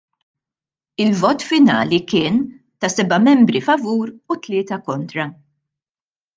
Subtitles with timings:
[1.03, 2.35] Il-vot finali kien
[2.79, 5.25] ta' seba' membri favur u tlieta kontra.